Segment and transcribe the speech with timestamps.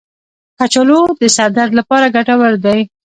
[0.57, 2.79] کچالو د سر درد لپاره ګټور دی.